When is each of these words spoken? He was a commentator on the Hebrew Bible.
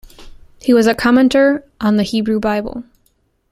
He 0.59 0.73
was 0.73 0.87
a 0.87 0.95
commentator 0.95 1.63
on 1.79 1.97
the 1.97 2.01
Hebrew 2.01 2.39
Bible. 2.39 2.83